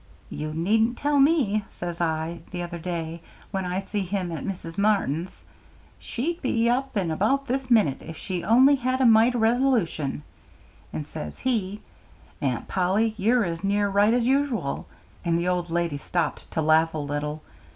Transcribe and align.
"'You 0.31 0.51
needn't 0.51 0.97
tell 0.97 1.19
me,' 1.19 1.63
says 1.69 2.01
I, 2.01 2.39
the 2.49 2.63
other 2.63 2.79
day, 2.79 3.21
when 3.51 3.65
I 3.65 3.81
see 3.83 3.99
him 4.01 4.31
at 4.31 4.43
Miss 4.43 4.75
Martin's. 4.75 5.43
'She'd 5.99 6.41
be 6.41 6.67
up 6.67 6.95
and 6.95 7.11
about 7.11 7.45
this 7.45 7.69
minute 7.69 8.01
if 8.01 8.17
she 8.17 8.43
only 8.43 8.73
had 8.77 8.99
a 8.99 9.05
mite 9.05 9.35
o' 9.35 9.37
resolution;' 9.37 10.23
and 10.91 11.05
says 11.05 11.37
he, 11.37 11.81
'Aunt 12.41 12.67
Polly, 12.67 13.13
you're 13.15 13.45
as 13.45 13.63
near 13.63 13.89
right 13.89 14.15
as 14.15 14.25
usual;'" 14.25 14.87
and 15.23 15.37
the 15.37 15.47
old 15.47 15.69
lady 15.69 15.97
stopped 15.99 16.49
to 16.49 16.63
laugh 16.63 16.95
a 16.95 16.97
little. 16.97 17.43